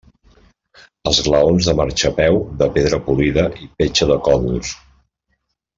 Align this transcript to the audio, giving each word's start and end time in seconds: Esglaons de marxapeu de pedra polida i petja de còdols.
Esglaons 1.11 1.67
de 1.69 1.75
marxapeu 1.81 2.41
de 2.63 2.71
pedra 2.79 3.01
polida 3.11 3.47
i 3.67 3.71
petja 3.83 4.09
de 4.15 4.19
còdols. 4.31 4.73